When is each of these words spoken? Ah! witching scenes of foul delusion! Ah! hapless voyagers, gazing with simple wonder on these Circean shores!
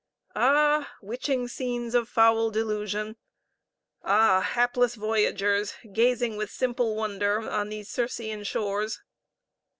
Ah! 0.35 0.93
witching 1.03 1.47
scenes 1.47 1.93
of 1.93 2.09
foul 2.09 2.49
delusion! 2.49 3.17
Ah! 4.01 4.41
hapless 4.41 4.95
voyagers, 4.95 5.75
gazing 5.93 6.37
with 6.37 6.49
simple 6.49 6.95
wonder 6.95 7.47
on 7.47 7.69
these 7.69 7.87
Circean 7.87 8.43
shores! 8.43 8.99